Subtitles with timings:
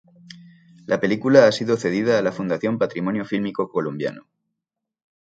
[0.87, 4.25] La película ha sido cedida a la Fundación Patrimonio Fílmico Colombiano.